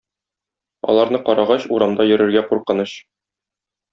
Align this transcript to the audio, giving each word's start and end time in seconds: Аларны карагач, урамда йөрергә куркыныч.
Аларны 0.93 1.19
карагач, 1.27 1.67
урамда 1.77 2.09
йөрергә 2.13 2.45
куркыныч. 2.49 2.97